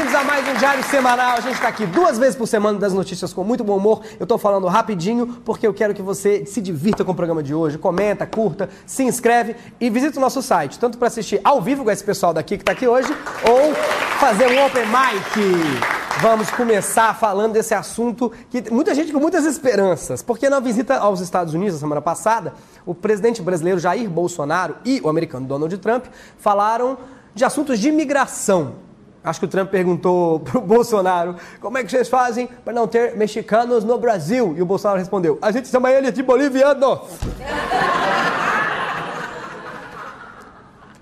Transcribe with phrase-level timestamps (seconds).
[0.00, 1.36] bem-vindos a mais um Diário Semanal.
[1.36, 4.00] A gente está aqui duas vezes por semana das notícias com muito bom humor.
[4.18, 7.54] Eu estou falando rapidinho porque eu quero que você se divirta com o programa de
[7.54, 7.76] hoje.
[7.76, 11.90] Comenta, curta, se inscreve e visita o nosso site, tanto para assistir ao vivo com
[11.90, 13.74] esse pessoal daqui que está aqui hoje, ou
[14.18, 16.22] fazer um open mic.
[16.22, 21.20] Vamos começar falando desse assunto que muita gente com muitas esperanças, porque na visita aos
[21.20, 22.54] Estados Unidos na semana passada,
[22.86, 26.06] o presidente brasileiro Jair Bolsonaro e o americano Donald Trump
[26.38, 26.96] falaram
[27.34, 28.88] de assuntos de imigração.
[29.22, 33.16] Acho que o Trump perguntou pro Bolsonaro como é que vocês fazem para não ter
[33.16, 34.54] mexicanos no Brasil.
[34.56, 37.00] E o Bolsonaro respondeu: a gente chama ele de boliviano.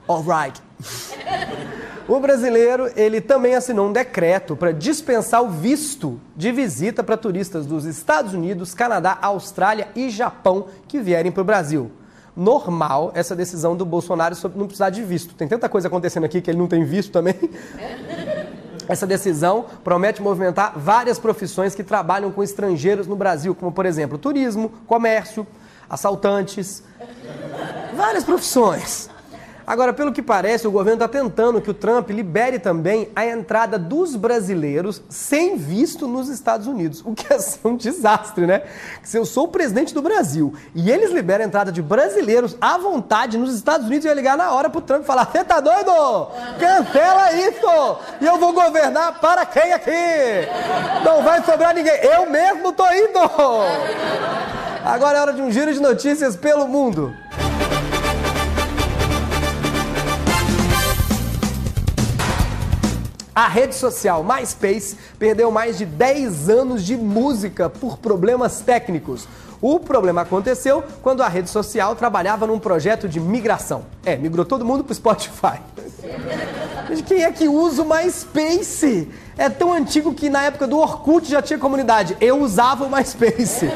[0.09, 0.61] Alright.
[2.09, 7.67] O brasileiro, ele também assinou um decreto para dispensar o visto de visita para turistas
[7.67, 11.91] dos Estados Unidos, Canadá, Austrália e Japão que vierem para o Brasil
[12.39, 15.35] normal essa decisão do Bolsonaro sobre não precisar de visto.
[15.35, 17.35] Tem tanta coisa acontecendo aqui que ele não tem visto também.
[18.89, 24.17] Essa decisão promete movimentar várias profissões que trabalham com estrangeiros no Brasil, como, por exemplo,
[24.17, 25.47] turismo, comércio,
[25.91, 26.83] assaltantes,
[27.95, 29.11] várias profissões.
[29.69, 33.79] Agora, pelo que parece, o governo está tentando que o Trump libere também a entrada
[33.79, 38.63] dos brasileiros sem visto nos Estados Unidos, o que é um desastre, né?
[39.03, 42.79] Se eu sou o presidente do Brasil e eles liberam a entrada de brasileiros à
[42.79, 45.61] vontade nos Estados Unidos, eu ia ligar na hora pro Trump e falar: Você tá
[45.61, 45.93] doido?
[46.59, 47.99] Cancela isso!
[48.23, 49.91] E eu vou governar para quem aqui?
[51.05, 51.93] Não vai sobrar ninguém.
[52.05, 53.21] Eu mesmo tô indo!
[54.83, 57.15] Agora é hora de um giro de notícias pelo mundo.
[63.39, 69.29] A rede social MySpace perdeu mais de 10 anos de música por problemas técnicos.
[69.63, 73.85] O problema aconteceu quando a rede social trabalhava num projeto de migração.
[74.05, 75.61] É, migrou todo mundo pro Spotify.
[76.89, 79.09] Mas quem é que usa o MySpace?
[79.37, 82.17] É tão antigo que na época do Orkut já tinha comunidade.
[82.21, 83.69] Eu usava o MySpace.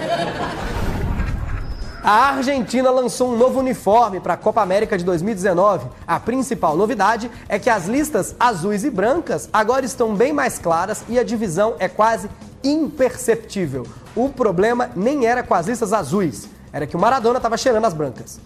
[2.04, 5.86] A Argentina lançou um novo uniforme para a Copa América de 2019.
[6.04, 11.04] A principal novidade é que as listas azuis e brancas agora estão bem mais claras
[11.08, 12.28] e a divisão é quase
[12.64, 13.86] imperceptível.
[14.16, 17.94] O problema nem era com as listas azuis, era que o Maradona estava cheirando as
[17.94, 18.40] brancas.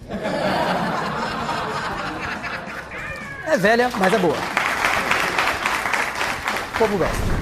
[3.47, 4.37] É velha, mas é boa.
[6.79, 7.36] Povo gosta.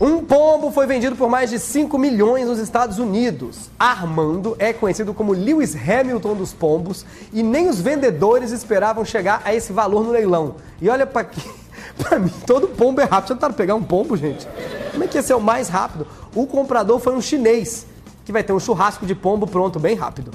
[0.00, 3.70] Um pombo foi vendido por mais de 5 milhões nos Estados Unidos.
[3.78, 9.54] Armando é conhecido como Lewis Hamilton dos pombos e nem os vendedores esperavam chegar a
[9.54, 10.56] esse valor no leilão.
[10.82, 11.28] E olha para
[11.96, 13.28] para mim todo pombo é rápido.
[13.28, 14.48] Você tentaram pegar um pombo, gente?
[14.90, 16.08] Como é que ia ser o mais rápido?
[16.34, 17.86] O comprador foi um chinês,
[18.24, 20.32] que vai ter um churrasco de pombo pronto bem rápido.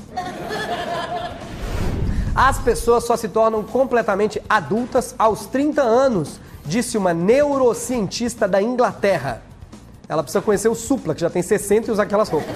[2.33, 9.48] As pessoas só se tornam completamente adultas aos 30 anos, disse uma neurocientista da Inglaterra.
[10.09, 12.49] Ela precisa conhecer o Supla, que já tem 60 e usa aquelas roupas.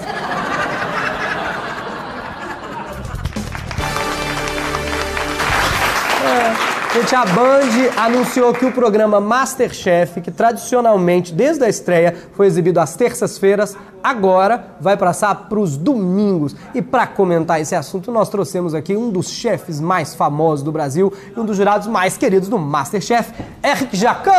[6.24, 6.98] É.
[6.98, 12.80] Gente, a Band anunciou que o programa Masterchef, que tradicionalmente, desde a estreia, foi exibido
[12.80, 16.56] às terças-feiras, agora vai passar para os domingos.
[16.74, 21.12] E para comentar esse assunto, nós trouxemos aqui um dos chefes mais famosos do Brasil
[21.36, 23.32] e um dos jurados mais queridos do Masterchef,
[23.62, 24.32] Eric Jacan.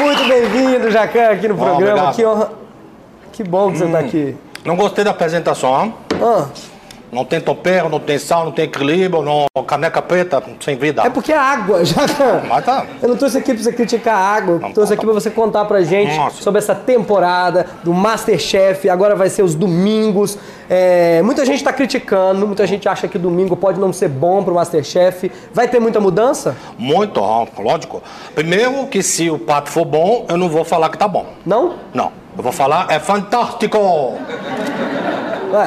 [0.00, 2.06] Muito bem-vindo, Jacan, aqui no programa.
[2.06, 2.50] Bom, que honra.
[3.32, 4.36] Que bom que você está aqui.
[4.64, 5.92] Não gostei da apresentação.
[6.14, 6.46] Ah,
[7.12, 11.02] Não tem tempero, não tem sal, não tem equilíbrio, não caneca preta, sem vida.
[11.04, 12.42] é porque é água, Jacan.
[12.48, 12.86] Mas tá.
[13.02, 15.30] Eu não trouxe aqui pra você criticar a água, Não, trouxe tá aqui pra você
[15.30, 16.42] contar pra gente Nossa.
[16.42, 18.88] sobre essa temporada do Masterchef.
[18.88, 20.38] Agora vai ser os domingos.
[20.68, 24.54] É, muita gente tá criticando, muita gente acha que domingo pode não ser bom pro
[24.54, 25.32] Masterchef.
[25.52, 26.56] Vai ter muita mudança?
[26.78, 27.20] Muito,
[27.58, 28.02] lógico.
[28.36, 31.26] Primeiro que se o prato for bom, eu não vou falar que tá bom.
[31.44, 31.74] Não?
[31.92, 32.12] Não.
[32.36, 34.14] Eu vou falar, é fantástico!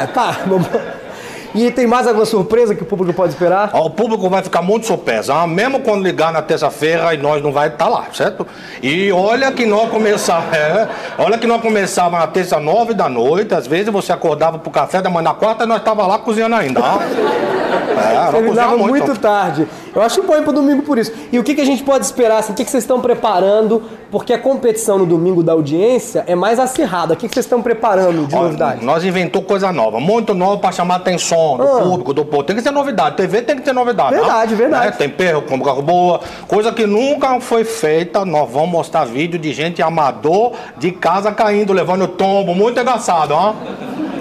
[0.02, 0.38] É, tá.
[1.56, 3.70] E tem mais alguma surpresa que o público pode esperar?
[3.76, 7.68] O público vai ficar muito surpreso, mesmo quando ligar na terça-feira e nós não vai
[7.68, 8.46] estar lá, certo?
[8.82, 13.54] E olha que nós começar, é, olha que nós começava na terça nove da noite,
[13.54, 16.56] às vezes você acordava pro café da manhã na quarta e nós tava lá cozinhando
[16.56, 16.82] ainda.
[17.74, 19.20] É, Terminava cozinhamos muito.
[19.20, 19.68] tarde.
[19.96, 21.12] Eu acho bom ir pro domingo por isso.
[21.32, 22.40] E o que, que a gente pode esperar?
[22.40, 23.84] Assim, o que, que vocês estão preparando?
[24.12, 27.14] Porque a competição no domingo da audiência é mais acirrada.
[27.14, 28.84] O que, que vocês estão preparando de Ó, novidade?
[28.86, 31.82] Nós inventou coisa nova, muito nova para chamar a atenção do Ah.
[31.82, 32.44] público, do povo.
[32.44, 33.16] Tem que ter novidade.
[33.18, 34.16] TV tem que ter novidade.
[34.16, 34.58] Verdade, né?
[34.58, 34.86] verdade.
[34.88, 34.92] Né?
[34.92, 38.26] Tempero, com carro boa, coisa que nunca foi feita.
[38.26, 42.54] Nós vamos mostrar vídeo de gente amador de casa caindo, levando tombo.
[42.56, 43.54] Muito engraçado, ó.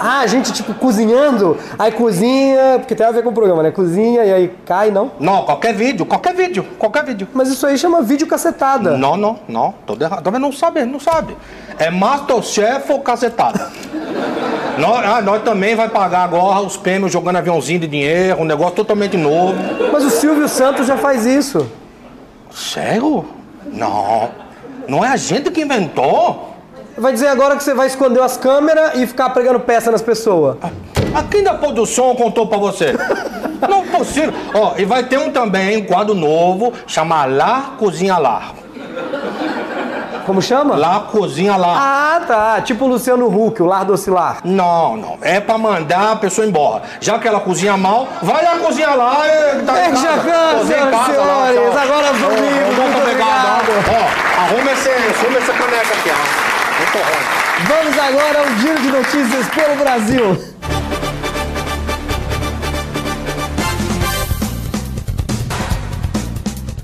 [0.05, 3.71] Ah, a gente, tipo, cozinhando, aí cozinha, porque tem a ver com o programa, né?
[3.71, 5.13] Cozinha e aí cai, não?
[5.21, 7.29] Não, qualquer vídeo, qualquer vídeo, qualquer vídeo.
[7.33, 8.97] Mas isso aí chama vídeo cacetada.
[8.97, 10.25] Não, não, não, tô errado.
[10.25, 11.37] Também não sabe, não sabe.
[11.79, 13.71] É Masterchef ou cacetada?
[14.77, 18.75] nós, ah, nós também vai pagar agora os prêmios jogando aviãozinho de dinheiro, um negócio
[18.75, 19.55] totalmente novo.
[19.93, 21.71] Mas o Silvio Santos já faz isso.
[22.51, 23.25] Sério?
[23.73, 24.31] Não.
[24.89, 26.52] Não é a gente que inventou?
[26.97, 30.57] Vai dizer agora que você vai esconder as câmeras e ficar pregando peça nas pessoas.
[31.15, 32.93] A quem da produção contou pra você?
[33.69, 34.33] Não é possível.
[34.55, 38.53] Ó, e vai ter um também, um quadro novo, chama Lá Cozinha Lá.
[40.27, 40.77] Como chama?
[40.77, 41.75] Lá Cozinha Lá.
[41.77, 42.61] Ah, tá.
[42.61, 44.39] Tipo o Luciano Huck, o lar oscilar.
[44.45, 45.19] Não, não.
[45.21, 46.83] É pra mandar a pessoa embora.
[47.01, 50.09] Já que ela cozinha mal, vai lá cozinhar lá e tá É cansa,
[50.59, 51.77] Cozinha em casa lá, senhores.
[51.77, 53.61] Agora vamos Muito obrigado.
[53.63, 53.91] obrigado.
[53.91, 56.52] Ó, arruma, esse, arruma essa caneca aqui, ó.
[57.69, 60.53] Vamos agora ao giro de notícias pelo Brasil.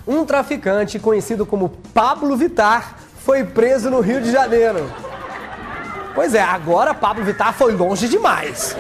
[0.07, 4.89] Um traficante conhecido como Pablo Vittar foi preso no Rio de Janeiro.
[6.15, 8.77] Pois é, agora Pablo Vittar foi longe demais.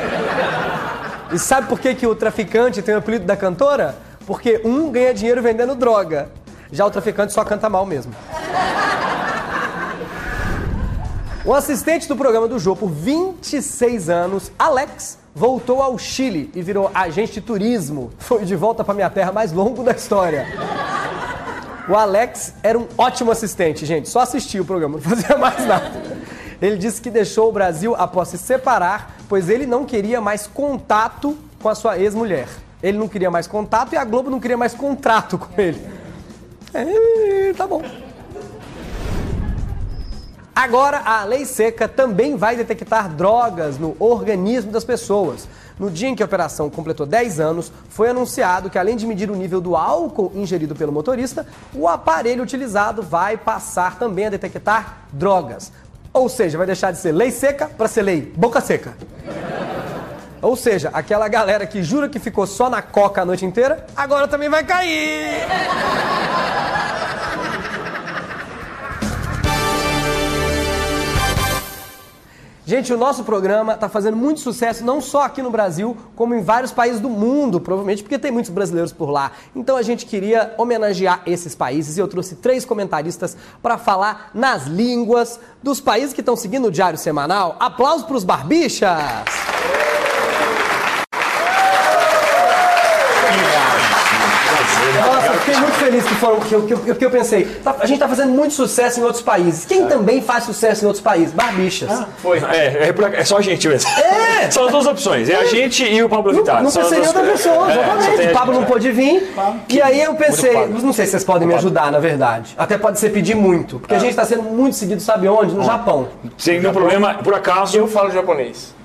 [1.32, 3.96] E sabe por que, que o traficante tem o apelido da cantora?
[4.24, 6.30] Porque um ganha dinheiro vendendo droga.
[6.70, 8.14] Já o traficante só canta mal mesmo.
[11.48, 16.90] O assistente do programa do Jô por 26 anos, Alex, voltou ao Chile e virou
[16.92, 18.10] agente de turismo.
[18.18, 20.46] Foi de volta para minha terra mais longo da história.
[21.88, 24.10] O Alex era um ótimo assistente, gente.
[24.10, 25.90] Só assistia o programa, não fazia mais nada.
[26.60, 31.34] Ele disse que deixou o Brasil após se separar, pois ele não queria mais contato
[31.62, 32.46] com a sua ex-mulher.
[32.82, 35.82] Ele não queria mais contato e a Globo não queria mais contrato com ele.
[36.74, 37.80] É, tá bom.
[40.58, 45.46] Agora, a lei seca também vai detectar drogas no organismo das pessoas.
[45.78, 49.30] No dia em que a operação completou 10 anos, foi anunciado que, além de medir
[49.30, 55.04] o nível do álcool ingerido pelo motorista, o aparelho utilizado vai passar também a detectar
[55.12, 55.70] drogas.
[56.12, 58.94] Ou seja, vai deixar de ser lei seca para ser lei boca seca.
[60.42, 64.26] Ou seja, aquela galera que jura que ficou só na coca a noite inteira, agora
[64.26, 65.38] também vai cair.
[72.68, 76.42] Gente, o nosso programa está fazendo muito sucesso não só aqui no Brasil, como em
[76.42, 79.32] vários países do mundo, provavelmente porque tem muitos brasileiros por lá.
[79.56, 84.66] Então a gente queria homenagear esses países e eu trouxe três comentaristas para falar nas
[84.66, 87.56] línguas dos países que estão seguindo o Diário Semanal.
[87.58, 89.77] Aplausos para os barbichas!
[95.48, 97.44] Fiquei muito feliz que foram que eu, que eu, que eu pensei.
[97.64, 99.64] tá- a gente tá fazendo muito sucesso em outros países.
[99.64, 101.32] Quem também faz sucesso em outros países?
[101.32, 101.90] Barbichas.
[102.22, 102.38] Foi.
[102.38, 103.88] É, é, é só a gente mesmo.
[103.90, 104.50] É!
[104.50, 105.28] São as duas opções.
[105.28, 106.60] É a gente e o Pablo Não, Vittar.
[106.62, 108.28] não as pensei em outra pessoa, É, exatamente.
[108.28, 109.32] o Pablo não pôde vir.
[109.68, 110.82] E aí eu pensei, Pablo.
[110.82, 112.54] não sei se vocês podem me ajudar, na verdade.
[112.58, 113.78] Até pode ser pedir muito.
[113.78, 115.54] Porque a gente tá sendo muito seguido, sabe onde?
[115.54, 116.08] No Japão.
[116.36, 117.76] Sem nenhum problema, por acaso.
[117.76, 118.76] Eu falo japonês.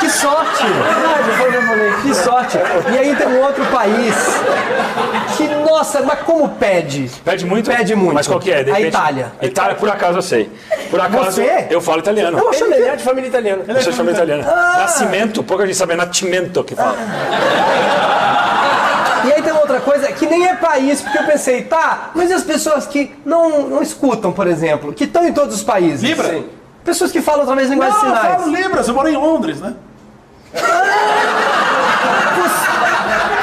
[0.00, 0.64] Que sorte!
[0.64, 1.94] Verdade, eu falo japonês.
[2.02, 2.58] Que sorte!
[2.92, 4.14] E aí tem um outro país
[5.76, 7.10] nossa, mas como pede?
[7.24, 7.70] Pede muito?
[7.70, 8.14] Pede muito.
[8.14, 8.64] Mas qual que é?
[8.64, 9.32] De A repente- Itália.
[9.42, 10.50] Itália, por acaso eu sei.
[10.90, 11.66] Por acaso Você?
[11.70, 12.38] eu falo italiano.
[12.38, 13.64] Eu achei Ele que é de família italiana.
[13.68, 14.42] Eu sou de família italiana.
[14.78, 16.96] Nascimento, pouca gente sabe, é nascimento que fala.
[19.26, 22.34] E aí tem outra coisa que nem é país, porque eu pensei, tá, mas e
[22.34, 26.00] as pessoas que não, não escutam, por exemplo, que estão em todos os países?
[26.02, 26.28] Libra?
[26.28, 26.46] Sim.
[26.84, 28.40] Pessoas que falam através de Não, linguagem de eu sinais.
[28.42, 29.74] falo Libras, eu moro em Londres, né?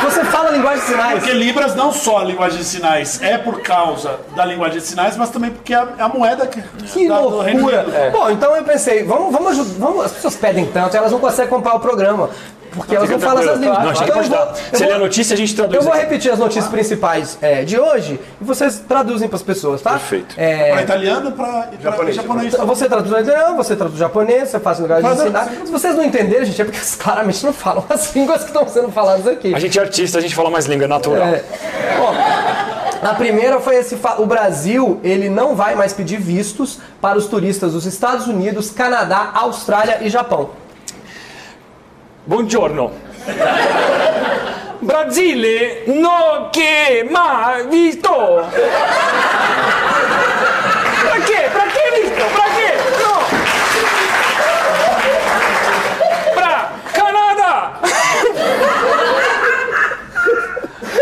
[0.03, 1.19] Você fala linguagem de sinais.
[1.19, 5.17] Porque Libras não só a linguagem de sinais é por causa da linguagem de sinais,
[5.17, 7.51] mas também porque é a, é a moeda que, Que da- loucura!
[7.53, 8.11] Unido.
[8.11, 9.73] Bom, então eu pensei, vamos, vamos ajudar.
[9.79, 12.29] Vamos, as pessoas pedem tanto, elas não conseguem comprar o programa.
[12.73, 13.79] Porque elas não falam essas línguas.
[13.79, 15.75] Não, a gente Então eu pode vou- eu Se ler a notícia, a gente traduz.
[15.75, 19.81] Eu vou repetir as notícias principais é, de hoje e vocês traduzem para as pessoas,
[19.81, 19.91] tá?
[19.91, 20.35] Perfeito.
[20.37, 22.15] É, Para italiano para japonês.
[22.15, 22.53] japonês.
[22.53, 25.49] Então, Você traduz no italiano, você traduz japonês, você faz linguagem de Mas, sinais.
[25.65, 28.67] Se vocês não entenderem, gente, é porque vocês claramente não falam as línguas que estão
[28.67, 29.53] sendo faladas aqui.
[29.53, 31.27] A gente é artista, a gente fala mais língua, é natural.
[31.27, 31.43] É.
[31.97, 32.13] Bom,
[33.07, 37.27] a primeira foi esse fa- o Brasil, ele não vai mais pedir vistos para os
[37.27, 40.49] turistas dos Estados Unidos, Canadá, Austrália e Japão.
[42.25, 42.89] Buongiorno.
[44.79, 48.47] Brasile, no che ma visto.
[51.11, 51.49] Perché?
[51.51, 52.23] Perché visto?
[52.33, 52.79] Perché?
[53.03, 53.25] No.
[56.33, 57.79] Bra, Canada.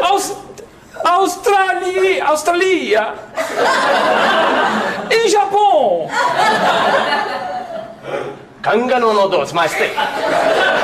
[0.01, 0.37] Aust
[1.03, 3.13] Australia, Australia.
[5.07, 6.09] E Giappone.
[8.61, 9.89] カンガノのどうしまして。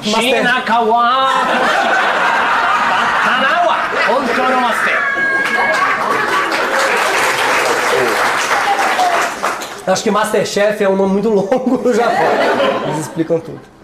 [0.02, 1.30] Shina kawa.
[3.24, 4.94] Tatanawa, kontoro maste.
[9.86, 12.26] Acho que Masterchef é um nome muito longo no Japão.
[12.88, 13.75] Eles explicam tudo.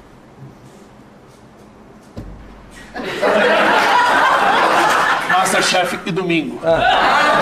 [5.73, 6.61] Masterchef e domingo.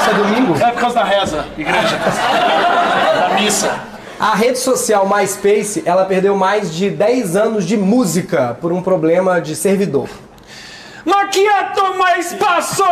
[0.00, 0.56] Isso é domingo?
[0.56, 1.96] É por causa da reza, igreja.
[1.96, 3.80] da missa.
[4.18, 9.40] A rede social MySpace, ela perdeu mais de 10 anos de música por um problema
[9.40, 10.08] de servidor.
[11.04, 12.84] Macchiato mais passo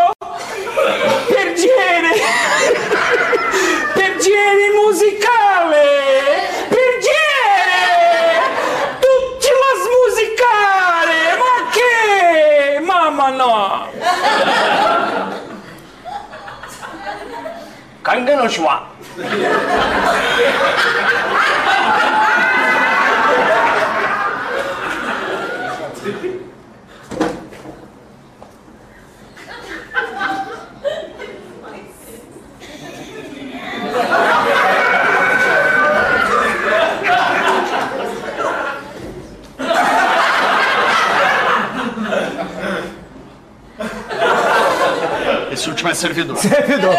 [45.89, 46.37] É servidor.
[46.39, 46.95] Servidor.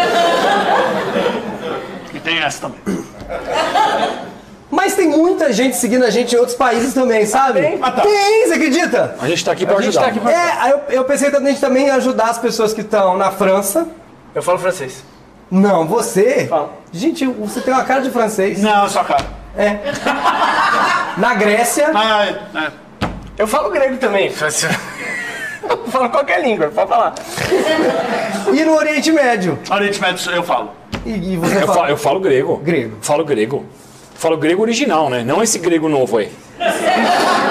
[2.14, 3.06] E tem essa também.
[4.72, 7.80] Mas tem muita gente seguindo a gente em outros países também, sabe?
[7.82, 8.02] Ah, tá.
[8.02, 9.16] Tem, você acredita?
[9.20, 12.26] a gente tá aqui pra ajudar É, aí eu, eu pensei também de também ajudar
[12.30, 13.88] as pessoas que estão na França.
[14.34, 15.04] Eu falo francês.
[15.50, 16.46] Não, você?
[16.48, 16.72] Fala.
[16.92, 18.62] Gente, você tem uma cara de francês.
[18.62, 19.26] Não, só cara.
[19.58, 19.80] É.
[21.18, 21.92] Na Grécia.
[21.94, 22.72] Ah, é, é.
[23.40, 24.28] Eu falo grego também.
[24.28, 24.34] Eu
[25.92, 27.14] falo qualquer língua, pode falar.
[28.54, 29.60] E no Oriente Médio.
[29.70, 30.72] Oriente Médio eu falo.
[31.06, 31.74] E, e você eu fala.
[31.74, 32.98] falo, eu falo grego Grego.
[33.02, 33.66] falo grego
[34.16, 36.30] falo grego original né não esse grego novo aí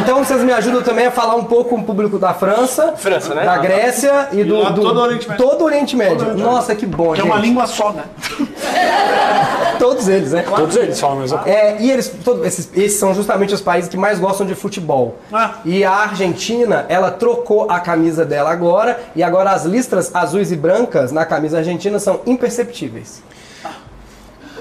[0.00, 3.34] Então vocês me ajudam também a falar um pouco com o público da França, França,
[3.34, 3.44] né?
[3.44, 5.46] da Grécia e do, lá do- todo o Oriente Médio.
[5.46, 6.16] todo o Oriente Médio.
[6.18, 7.26] Todo o Oriente Nossa, que bom, Que é gente.
[7.32, 8.04] uma língua só, né?
[9.78, 10.42] Todos eles, né?
[10.42, 13.96] todos eles falam coisa É, e eles, todos esses, esses são justamente os países que
[13.96, 15.16] mais gostam de futebol.
[15.32, 15.54] Ah.
[15.64, 20.56] E a Argentina, ela trocou a camisa dela agora, e agora as listras azuis e
[20.56, 23.20] brancas na camisa argentina são imperceptíveis.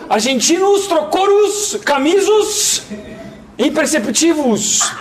[0.10, 2.82] argentinos trocoros camisos
[3.63, 4.93] imperceptivos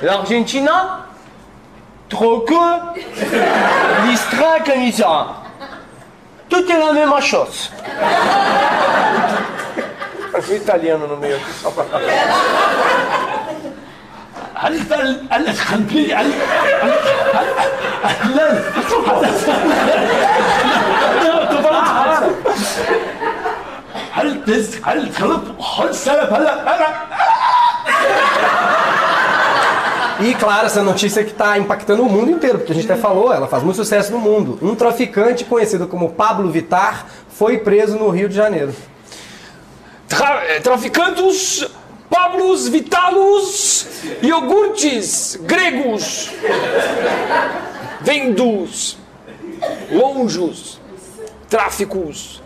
[0.00, 1.06] L'Argentina,
[2.08, 2.94] troco,
[4.06, 5.26] listra, camisa.
[6.48, 7.70] Tudo é a mesma chose.
[10.32, 11.84] O italiano no meio aqui, só pra...
[14.58, 16.32] هل هل هل خلبي هل
[18.04, 18.62] هل
[30.19, 33.33] E claro, essa notícia que está impactando o mundo inteiro, porque a gente até falou,
[33.33, 34.59] ela faz muito sucesso no mundo.
[34.61, 38.73] Um traficante conhecido como Pablo Vitar foi preso no Rio de Janeiro.
[40.07, 41.67] Tra eh, traficantes
[42.09, 43.87] Pablos Vitalos
[44.21, 46.29] iogurtes gregos
[48.01, 48.97] vendos
[49.91, 50.79] lonjos
[51.49, 52.42] tráficos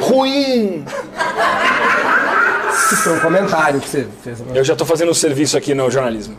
[0.00, 0.84] ruim
[2.74, 4.42] Isso foi um comentário que você fez.
[4.54, 6.36] eu já tô fazendo serviço aqui no jornalismo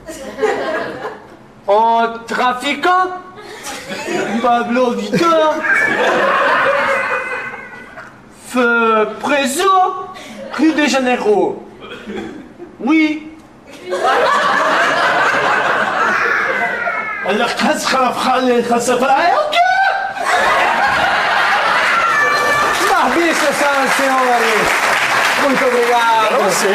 [1.67, 3.11] En trafiquant,
[4.41, 5.53] Pablo Vittar,
[8.47, 10.09] feu preso,
[10.57, 11.61] Rio de Janeiro.
[12.79, 13.37] Oui.
[17.25, 19.57] Ela casca, fala, casca, fala, é o quê?
[22.89, 24.89] Barbicha, senhoras e senhores.
[25.43, 26.43] Muito obrigado.
[26.43, 26.67] Você,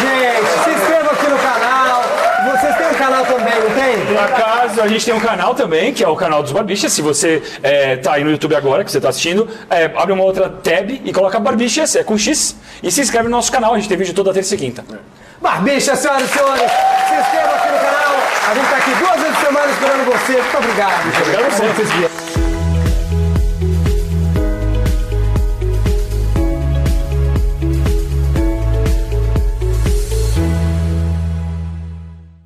[0.00, 2.02] Gente, se inscreva aqui no canal.
[2.50, 4.06] Vocês têm um canal também, não tem?
[4.06, 6.92] Por acaso, a gente tem um canal também, que é o canal dos Barbichas.
[6.92, 10.22] Se você é, tá aí no YouTube agora, que você tá assistindo, é, abre uma
[10.22, 13.74] outra tab e coloca Barbichas, é com X, e se inscreve no nosso canal.
[13.74, 14.84] A gente tem vídeo toda terça e quinta.
[15.40, 16.70] Barbicha, senhoras e senhores.
[16.70, 18.14] Se inscreva aqui no canal.
[18.50, 20.32] A gente tá aqui duas vezes por semana esperando você.
[20.32, 21.20] Muito obrigado.
[21.20, 21.66] Obrigado a você.
[21.66, 22.27] Vocês.